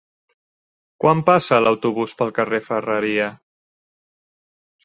[1.03, 3.31] Quan passa l'autobús pel carrer Ferreria?